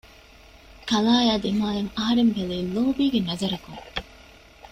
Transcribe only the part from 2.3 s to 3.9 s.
ބެލީ ލޯބީގެ ނަޒަރުން